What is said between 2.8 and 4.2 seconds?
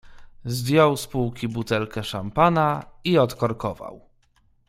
i odkorkował."